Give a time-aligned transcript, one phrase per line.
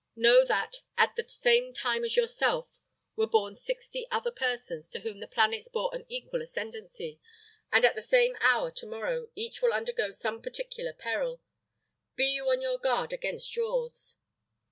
[0.15, 2.67] Know that, at the same time as yourself,
[3.15, 7.19] were born sixty other persons, to whom the planets bore an equal ascendancy;
[7.71, 11.39] and at the same hour to morrow, each will undergo some particular peril.
[12.15, 14.15] Be you on your guard against yours."